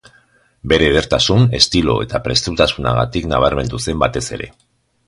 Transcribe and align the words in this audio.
Bere 0.71 0.87
edertasun, 0.93 1.45
estilo 1.59 1.99
eta 2.07 2.23
prestutasunagatik 2.29 3.31
nabarmendu 3.35 3.85
zen 3.89 4.03
batez 4.07 4.27
ere. 4.41 4.53